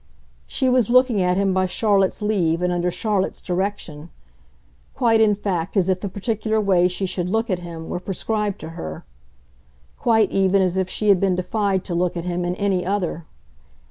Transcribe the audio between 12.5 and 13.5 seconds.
any other.